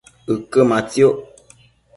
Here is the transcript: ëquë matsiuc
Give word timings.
ëquë 0.33 0.61
matsiuc 0.69 1.17